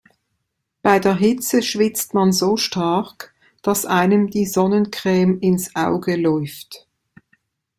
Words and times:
Bei 0.81 0.97
der 0.97 1.13
Hitze 1.15 1.61
schwitzt 1.61 2.15
man 2.15 2.31
so 2.31 2.57
stark, 2.57 3.35
dass 3.61 3.85
einem 3.85 4.31
die 4.31 4.47
Sonnencreme 4.47 5.37
ins 5.41 5.75
Auge 5.75 6.15
läuft. 6.15 6.87